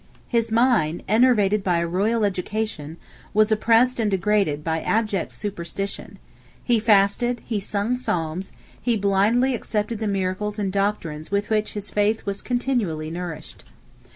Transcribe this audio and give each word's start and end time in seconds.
His 0.27 0.51
mind, 0.51 1.03
enervated 1.07 1.63
by 1.63 1.77
a 1.77 1.85
royal 1.87 2.25
education, 2.25 2.97
was 3.35 3.51
oppressed 3.51 3.99
and 3.99 4.09
degraded 4.09 4.63
by 4.63 4.81
abject 4.81 5.31
superstition: 5.31 6.17
he 6.63 6.79
fasted, 6.79 7.39
he 7.45 7.59
sung 7.59 7.95
psalms, 7.95 8.51
he 8.81 8.97
blindly 8.97 9.53
accepted 9.53 9.99
the 9.99 10.07
miracles 10.07 10.57
and 10.57 10.71
doctrines 10.73 11.29
with 11.29 11.51
which 11.51 11.73
his 11.73 11.91
faith 11.91 12.25
was 12.25 12.41
continually 12.41 13.11
nourished. 13.11 13.63